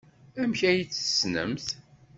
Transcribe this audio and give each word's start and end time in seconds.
Amek 0.41 0.61
ay 0.69 0.79
tt-tessnemt? 0.85 1.67